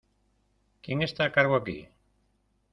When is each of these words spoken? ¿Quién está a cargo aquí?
¿Quién 0.81 0.97
está 1.03 1.21
a 1.25 1.31
cargo 1.35 1.55
aquí? 1.55 1.79